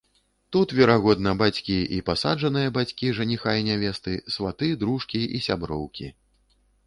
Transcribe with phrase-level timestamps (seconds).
[0.55, 6.07] Тут, верагодна, бацькі і пасаджаныя бацькі жаніха і нявесты, сваты, дружкі і сяброўкі.